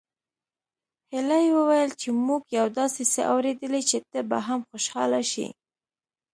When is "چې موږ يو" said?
2.01-2.67